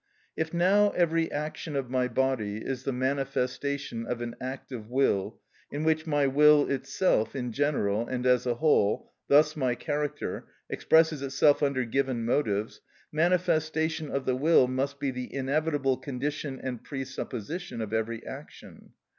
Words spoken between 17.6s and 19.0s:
of every action.